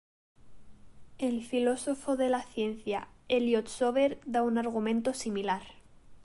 El 1.19 1.43
filósofo 1.45 2.17
de 2.17 2.29
la 2.29 2.41
ciencia 2.41 3.07
Elliott 3.29 3.67
Sober 3.67 4.19
da 4.25 4.41
un 4.41 4.57
argumento 4.57 5.13
similar. 5.13 5.61